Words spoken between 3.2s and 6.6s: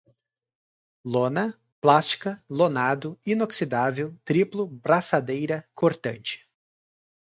inoxidável, triplo, braçadeira, cortante